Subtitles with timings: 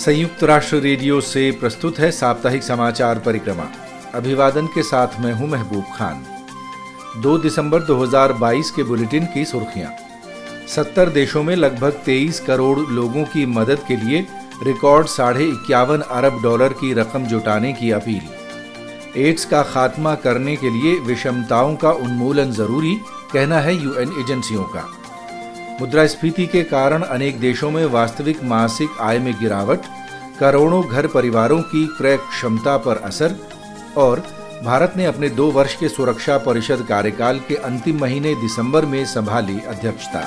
[0.00, 3.64] संयुक्त राष्ट्र रेडियो से प्रस्तुत है साप्ताहिक समाचार परिक्रमा।
[4.14, 6.22] अभिवादन के साथ मैं हूँ महबूब खान।
[7.22, 9.90] 2 दिसंबर 2022 के बुलेटिन की सुर्खियाँ।
[10.68, 14.26] 70 देशों में लगभग 23 करोड़ लोगों की मदद के लिए
[14.62, 20.70] रिकॉर्ड साढ़े इक्यावन अरब डॉलर की रकम जुटाने की अपील। एड्स का खात्मा करने के
[20.70, 22.94] लिए विषमताओं का उन्मूलन ज़रूरी,
[23.32, 24.86] कहना है यूएन एजेंसियों का।
[25.80, 29.84] मुद्रास्फीति के कारण अनेक देशों में वास्तविक मासिक आय में गिरावट
[30.40, 33.34] करोड़ों घर परिवारों की क्रय क्षमता पर असर
[33.96, 34.20] और
[34.64, 39.60] भारत ने अपने दो वर्ष के सुरक्षा परिषद कार्यकाल के अंतिम महीने दिसंबर में संभाली
[39.60, 40.24] अध्यक्षता।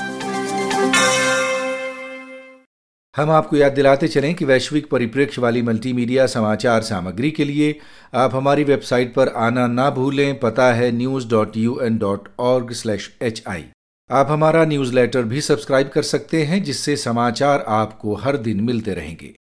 [3.16, 7.76] हम आपको याद दिलाते चलें कि वैश्विक परिप्रेक्ष्य वाली मल्टीमीडिया समाचार सामग्री के लिए
[8.14, 12.72] आप हमारी वेबसाइट पर आना ना भूलें, पता है news dot U N dot org
[12.72, 13.66] slash H I
[14.10, 19.34] आप हमारा न्यूज़लेटर भी सब्सक्राइब कर सकते हैं, जिससे समाचार आपको हर दिन मिलते रहेंगे।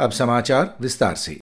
[0.00, 1.38] अब समाचार विस्तार से।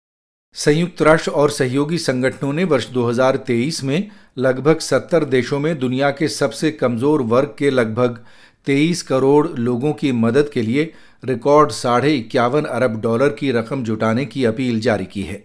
[0.56, 6.28] संयुक्त राष्ट्र और सहयोगी संगठनों ने वर्ष 2023 में लगभग 70 देशों में दुनिया के
[6.28, 8.18] सबसे कमज़ोर वर्ग के लगभग
[8.66, 10.92] 23 करोड़ लोगों की मदद के लिए
[11.24, 15.44] रिकॉर्ड साढ़े इक्यावन अरब डॉलर की रकम जुटाने की अपील जारी की है।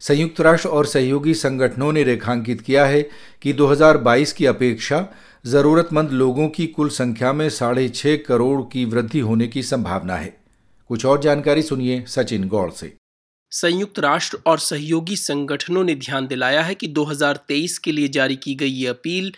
[0.00, 3.02] संयुक्त राष्ट्र और सहयोगी संगठनों ने रेखांकित किया है
[3.42, 5.06] कि 2022 की अपेक्षा
[5.46, 10.41] जरूरतमंद लोगों की कुल संख्या में साढ़े छह करोड़ की वृद्धि होने की संभावना है।
[10.92, 12.96] कुछ और जानकारी सुनिए सचिन गौड़ से।
[13.50, 18.54] संयुक्त राष्ट्र और सहयोगी संगठनों ने ध्यान दिलाया है कि 2023 के लिए जारी की
[18.54, 19.32] गई ये अपील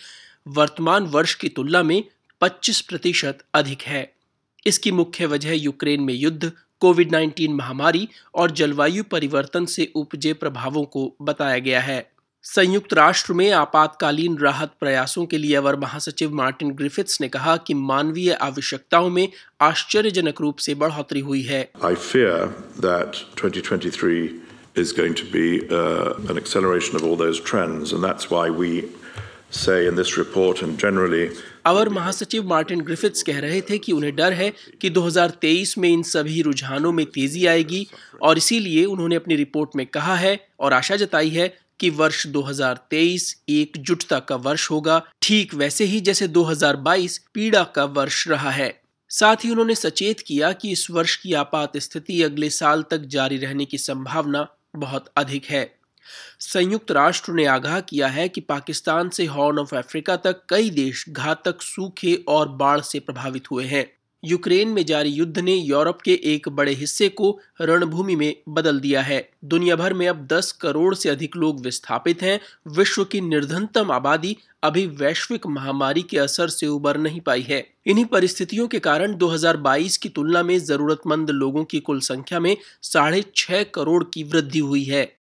[0.48, 2.04] वर्तमान वर्ष की तुलना में
[2.40, 4.12] 25 प्रतिशत अधिक है।
[4.66, 10.84] इसकी मुख्य वजह यूक्रेन में युद्ध, कोविड 19 महामारी और जलवायु परिवर्तन से उपजे प्रभावों
[10.84, 12.13] को बताया गया है।
[12.44, 17.74] संयुक्त राष्ट्र में आपातकालीन राहत प्रयासों के लिए अवर महासचिव मार्टिन ग्रिफिथ्स ने कहा कि
[17.74, 19.28] मानवीय आवश्यकताओं में
[19.60, 22.50] आश्चर्यजनक रूप से बढ़ोतरी हुई है। I fear
[22.80, 24.28] that 2023
[24.76, 28.70] is going to be uh, an acceleration of all those trends and that's why we
[29.62, 31.26] say in this report and generally
[31.66, 36.02] अवर महासचिव मार्टिन ग्रिफिथ्स कह रहे थे कि उन्हें डर है कि 2023 में इन
[36.02, 37.86] सभी रुझानों में तेज़ी आएगी
[38.22, 43.42] और इसीलिए उन्होंने अपनी रिपोर्ट में कहा है और आशा जताई है कि वर्ष 2023
[43.48, 49.36] एकजुटता का वर्ष होगा, ठीक वैसे ही जैसे 2022 पीड़ा का वर्ष रहा है। साथ
[49.44, 53.64] ही उन्होंने सचेत किया कि इस वर्ष की आपात स्थिति अगले साल तक जारी रहने
[53.64, 55.78] की संभावना बहुत अधिक है।
[56.40, 61.04] संयुक्त राष्ट्र ने आगाह किया है कि पाकिस्तान से हॉर्न ऑफ़ अफ्रीका तक कई देश
[61.08, 63.92] घातक, सूखे और बाढ़ से प्रभावित हुए हैं।
[64.24, 69.02] यूक्रेन में जारी युद्ध ने यूरोप के एक बड़े हिस्से को रणभूमि में बदल दिया
[69.02, 73.90] है। दुनिया भर में अब 10 करोड़ से अधिक लोग विस्थापित हैं। विश्व की निर्धनतम
[73.90, 79.16] आबादी अभी वैश्विक महामारी के असर से उबर नहीं पाई है। इन्हीं परिस्थितियों के कारण
[79.16, 84.84] 2022 की तुलना में जरूरतमंद लोगों की कुल संख्या में साढ़े करोड़ की वृद्धि हुई
[84.84, 85.16] है।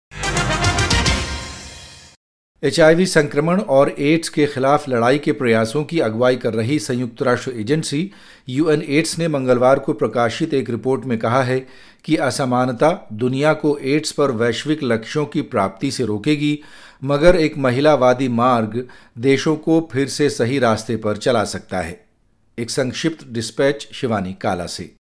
[2.63, 7.51] एचआईवी संक्रमण और एड्स के खिलाफ लड़ाई के प्रयासों की अगुवाई कर रही संयुक्त राष्ट्र
[7.51, 8.11] एजेंसी
[8.49, 11.67] यूएन एड्स ने मंगलवार को प्रकाशित एक रिपोर्ट में कहा है
[12.05, 16.59] कि असमानता दुनिया को एड्स पर वैश्विक लक्ष्यों की प्राप्ति से रोकेगी,
[17.05, 18.87] मगर एक महिलावादी मार्ग
[19.19, 22.07] देशों को फिर से सही रास्ते पर चला सकता है।
[22.59, 24.98] एक संक्षिप्त डिस्पैच, शिवानी काला से।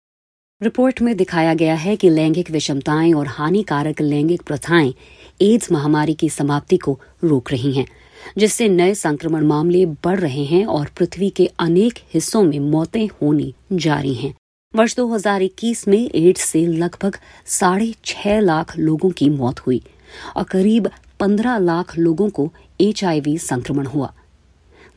[0.62, 4.94] रिपोर्ट में दिखाया गया है कि लैंगिक विषमताएँ और हानिकारक लैंगिक प्रथाएँ
[5.42, 7.86] एड्स महामारी की समाप्ति को रोक रही हैं,
[8.38, 13.54] जिससे नए संक्रमण मामले बढ़ रहे हैं और पृथ्वी के अनेक हिस्सों में मौतें होनी
[13.72, 14.34] जारी हैं।
[14.76, 19.82] वर्ष 2021 में एड्स से लगभग साढ़े छह लाख लोगों की मौत हुई
[20.36, 20.90] और करीब
[21.20, 24.12] पंद्रह लाख लोगों को एचआईवी संक्रमण हुआ।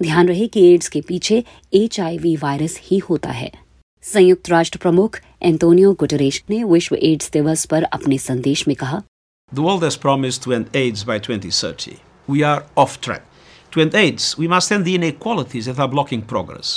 [0.02, 1.44] ध्यान रहे कि एड्स के पीछे
[1.74, 3.52] एचआईवी वायरस ही होता है।
[4.04, 9.02] संयुक्त राष्ट्र प्रमुख एंटोनियो गुटरेश ने विश्व एड्स दिवस पर अपने संदेश में कहा
[9.52, 11.94] The world has promised to end AIDS by 2030.
[12.28, 13.24] We are off track.
[13.72, 16.74] To end AIDS, we must end the inequalities that are blocking progress.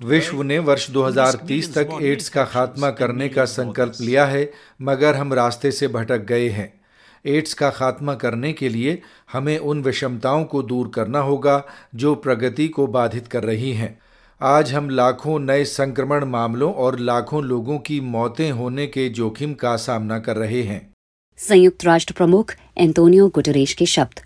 [0.00, 4.48] विश्व ने वर्ष 2030 तक एड्स का खात्मा करने का संकल्प लिया है
[4.82, 6.72] मगर हम रास्ते से भटक गए हैं
[7.24, 9.00] एड्स का खात्मा करने के लिए
[9.32, 11.62] हमें उन विषमताओं को दूर करना होगा
[11.94, 13.98] जो प्रगति को बाधित कर रही हैं
[14.42, 19.76] आज हम लाखों नए संक्रमण मामलों और लाखों लोगों की मौतें होने के जोखिम का
[19.76, 20.80] सामना कर रहे हैं।
[21.38, 24.20] संयुक्त राष्ट्र प्रमुख एंटोनियो गुटरेश के शब्द।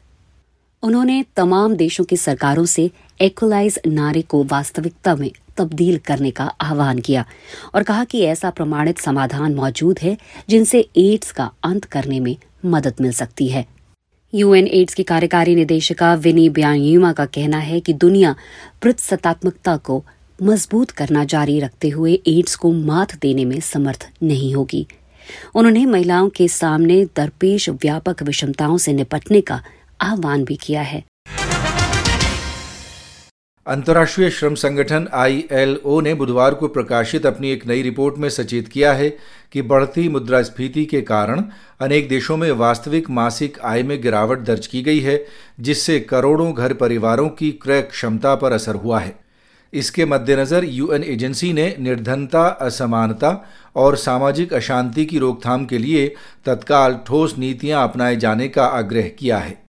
[0.83, 2.91] उन्होंने तमाम देशों की सरकारों से
[3.21, 7.25] एक्वलाइज नारे को वास्तविकता में तब्दील करने का आह्वान किया
[7.75, 10.17] और कहा कि ऐसा प्रमाणित समाधान मौजूद है
[10.49, 13.67] जिनसे एड्स का अंत करने में मदद मिल सकती है।
[14.35, 18.35] यूएन एड्स की कार्यकारी निदेशिका विनी ब्यांगमा का कहना है कि दुनिया
[18.83, 20.05] प्रतिसत्तात्मकता को
[20.43, 24.87] मज़बूत करना जारी रखते हुए एड्स को मात देने में समर्थ नहीं होगी।
[25.55, 29.63] उन्होंने महिलाओं के सामने दरपेश व्यापक विषमताओं से निपटने का
[30.01, 31.05] आह्वान भी किया है।
[33.67, 38.93] अंतर्राष्ट्रीय श्रम संगठन आईएलओ ने बुधवार को प्रकाशित अपनी एक नई रिपोर्ट में सचेत किया
[38.93, 39.09] है
[39.53, 41.43] कि बढ़ती मुद्रास्फीति के कारण
[41.81, 45.25] अनेक देशों में वास्तविक मासिक आय में गिरावट दर्ज की गई है,
[45.61, 49.15] जिससे करोड़ों घर परिवारों की क्रय क्षमता पर असर हुआ है।
[49.73, 53.45] इसके मद्देनज़र यूएन एजेंसी ने निर्धनता, असमानता
[53.77, 56.07] और सामाजिक अशांति की रोकथाम के लिए
[56.47, 59.63] तत्काल ठोस नीतियाँ अपनाए जाने का आग्रह किया है।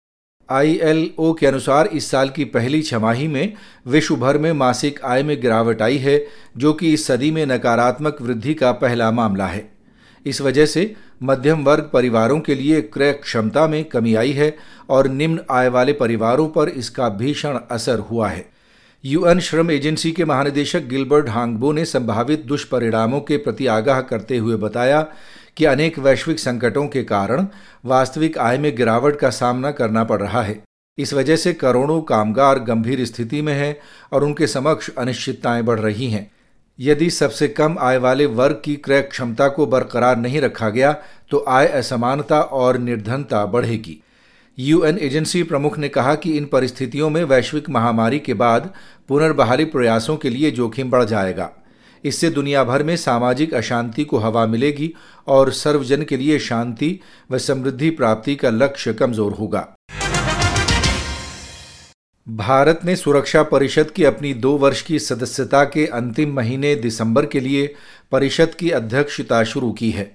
[0.51, 3.53] आईएलओ के अनुसार इस साल की पहली छमाही में
[3.87, 6.27] विश्व भर में मासिक आय में गिरावट आई है,
[6.57, 9.73] जो कि इस सदी में नकारात्मक वृद्धि का पहला मामला है।
[10.27, 14.57] इस वजह से मध्यम वर्ग परिवारों के लिए क्रय क्षमता में कमी आई है
[14.91, 18.45] और निम्न आय वाले परिवारों पर इसका भीषण असर हुआ है।
[19.05, 24.57] यूएन श्रम एजेंसी के महानिदेशक गिलबर्ट हांगबो ने संभावित दुष्परिणामों के प्रति आगाह करते हुए
[24.57, 25.07] बताया
[25.57, 27.47] कि अनेक वैश्विक संकटों के कारण
[27.85, 30.63] वास्तविक आय में गिरावट का सामना करना पड़ रहा है।
[30.99, 33.77] इस वजह से करोड़ों कामगार गंभीर स्थिति में हैं
[34.13, 36.31] और उनके समक्ष अनिश्चितताएँ बढ़ रही हैं।
[36.79, 40.93] यदि सबसे कम आय वाले वर्ग की क्रय क्षमता को बरकरार नहीं रखा गया
[41.31, 44.01] तो आय असमानता और निर्धनता बढ़ेगी।
[44.59, 48.71] यूएन एजेंसी प्रमुख ने कहा कि इन परिस्थितियों में वैश्विक महामारी के बाद
[49.09, 51.51] पुनर्बहाली प्रयासों के लिए जोखिम बढ़ जाएगा।
[52.05, 54.93] इससे दुनिया भर में सामाजिक अशांति को हवा मिलेगी
[55.27, 56.99] और सर्वजन के लिए शांति
[57.31, 59.69] व समृद्धि प्राप्ति का लक्ष्य कमज़ोर होगा।
[62.27, 67.41] भारत ने सुरक्षा परिषद की अपनी दो वर्ष की सदस्यता के अंतिम महीने दिसंबर के
[67.41, 67.67] लिए
[68.13, 70.11] परिषद की अध्यक्षता शुरू की है।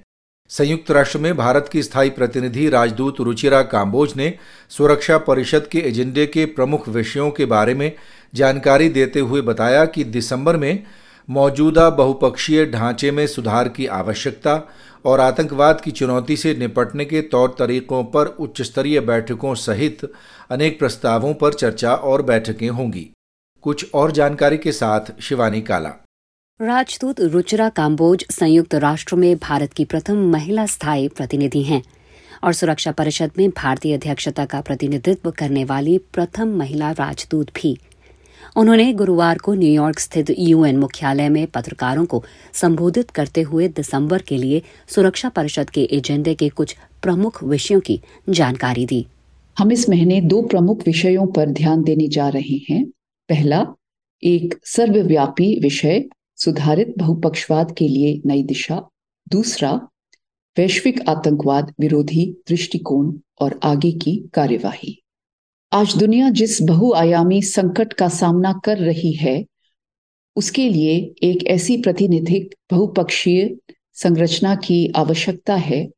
[0.51, 4.33] संयुक्त राष्ट्र में भारत की स्थायी प्रतिनिधि राजदूत रुचिरा काम्बोज ने
[4.69, 7.91] सुरक्षा परिषद के एजेंडे के प्रमुख विषयों के बारे में
[8.33, 10.83] जानकारी देते हुए बताया कि दिसंबर में
[11.29, 14.55] मौजूदा बहुपक्षीय ढांचे में सुधार की आवश्यकता
[15.05, 19.99] और आतंकवाद की चुनौती से निपटने के तौर तरीकों पर उच्च स्तरीय बैठकों सहित
[20.49, 23.09] अनेक प्रस्तावों पर चर्चा और बैठकें होंगी।
[23.61, 25.89] कुछ और जानकारी के साथ शिवानी काला।
[26.61, 31.81] राजदूत रुचिरा काम्बोज संयुक्त राष्ट्र में भारत की प्रथम महिला स्थायी प्रतिनिधि हैं
[32.43, 37.77] और सुरक्षा परिषद में भारतीय अध्यक्षता का प्रतिनिधित्व करने वाली प्रथम महिला राजदूत भी।
[38.59, 42.23] उन्होंने गुरुवार को न्यूयॉर्क स्थित यूएन मुख्यालय में पत्रकारों को
[42.53, 48.01] संबोधित करते हुए दिसंबर के लिए सुरक्षा परिषद के एजेंडे के कुछ प्रमुख विषयों की
[48.29, 49.07] जानकारी दी।
[49.57, 52.85] हम इस महीने दो प्रमुख विषयों पर ध्यान देने जा रहे हैं।
[53.29, 53.67] पहला,
[54.23, 56.03] एक सर्वव्यापी विषय,
[56.35, 58.89] सुधारित बहुपक्षवाद के लिए नई दिशा।
[59.29, 59.71] दूसरा,
[60.57, 65.01] वैश्विक आतंकवाद विरोधी दृष्टिकोण और आगे की कार्यवाही।
[65.71, 69.45] आज दुनिया जिस बहुआयामी संकट का सामना कर रही है,
[70.35, 73.57] उसके लिए एक ऐसी प्रतिनिधिक बहुपक्षीय
[73.93, 75.89] संरचना की आवश्यकता है,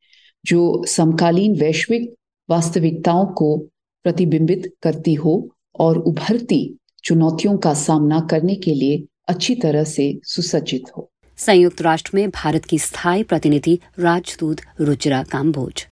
[0.45, 2.15] जो समकालीन वैश्विक
[2.50, 3.57] वास्तविकताओं को
[4.03, 10.83] प्रतिबिंबित करती हो और उभरती चुनौतियों का सामना करने के लिए अच्छी तरह से सुसज्जित
[10.97, 15.88] हो। संयुक्त राष्ट्र में भारत की स्थायी प्रतिनिधि राजदूत रुचिरा काम्बोज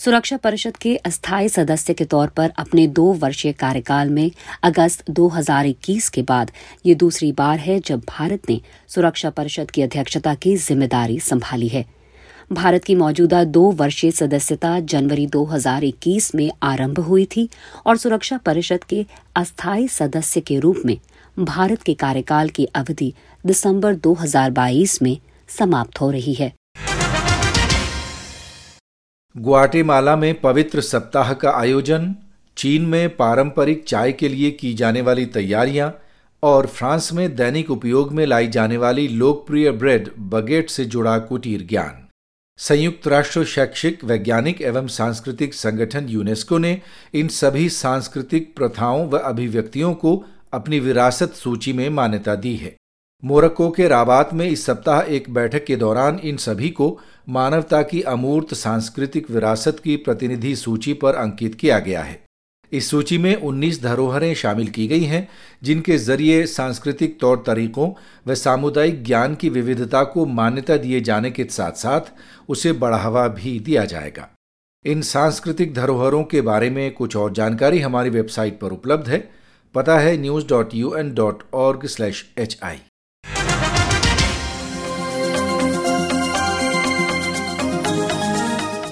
[0.00, 4.30] सुरक्षा परिषद के अस्थायी सदस्य के तौर पर अपने दो वर्षीय कार्यकाल में
[4.62, 6.50] अगस्त 2021 के बाद
[6.86, 11.84] ये दूसरी बार है जब भारत ने सुरक्षा परिषद की अध्यक्षता की ज़िम्मेदारी संभाली है।
[12.52, 17.48] भारत की मौजूदा दो वर्षीय सदस्यता जनवरी 2021 में आरंभ हुई थी
[17.86, 19.04] और सुरक्षा परिषद के
[19.36, 20.96] अस्थायी सदस्य के रूप में
[21.38, 23.12] भारत के कार्यकाल की अवधि
[23.46, 25.16] दिसंबर 2022 में
[25.58, 26.52] समाप्त हो रही है।
[29.38, 32.14] ग्वाटेमाला में पवित्र सप्ताह का आयोजन,
[32.56, 36.00] चीन में पारंपरिक चाय के लिए की जाने वाली तैयारियाँ
[36.42, 41.66] और फ्रांस में दैनिक उपयोग में लाई जाने वाली लोकप्रिय ब्रेड बगेट से जुड़ा कुटीर
[41.66, 42.08] ज्ञान।
[42.56, 46.80] संयुक्त राष्ट्र शैक्षिक, वैज्ञानिक एवं सांस्कृतिक संगठन यूनेस्को ने
[47.14, 52.76] इन सभी सांस्कृतिक प्रथाओं व अभिव्यक्तियों को अपनी विरासत सूची में मान्यता दी है।
[53.24, 58.02] मोरक्को के राबात में इस सप्ताह एक बैठक के दौरान इन सभी को मानवता की
[58.02, 62.24] अमूर्त सांस्कृतिक विरासत की प्रतिनिधि सूची पर अंकित किया गया है।
[62.72, 65.28] इस सूची में 19 धरोहरें शामिल की गई हैं,
[65.62, 67.90] जिनके ज़रिए सांस्कृतिक तौर तरीकों
[68.26, 72.00] व सामुदायिक ज्ञान की विविधता को मान्यता दिए जाने के साथ साथ
[72.48, 74.28] उसे बढ़ावा भी दिया जाएगा।
[74.84, 79.30] इन सांस्कृतिक धरोहरों के बारे में कुछ और जानकारी हमारी वेबसाइट पर उपलब्ध है।
[79.74, 82.76] पता है news dot U N dot org slash H I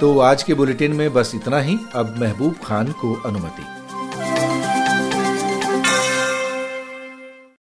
[0.00, 3.75] तो आज के बुलेटिन में बस इतना ही। अब महबूब खान को अनुमति।